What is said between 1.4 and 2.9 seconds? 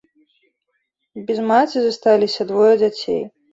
маці засталіся двое